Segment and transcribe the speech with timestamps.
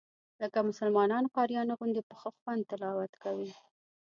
[0.41, 3.51] لکه مسلمانانو قاریانو غوندې په ښه خوند تلاوت کوي.